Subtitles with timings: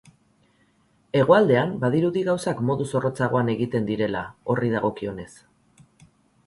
[1.19, 5.31] Hegoaldean badirudi gauzak modu zorrotzagoan egiten direla horri dagokionez.